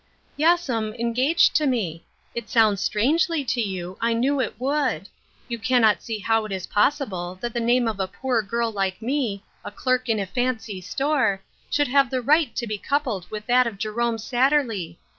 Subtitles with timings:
[0.35, 2.03] "Yes'm; engaged to me.
[2.33, 5.07] It sounds strangely to you; I knew it would;
[5.47, 8.99] you cannot see how it is possible that the name of a poor girl like
[8.99, 13.45] me, a clerk in a fancy store, should have the right to be coupled with
[13.45, 14.97] that of Jerome Satterley.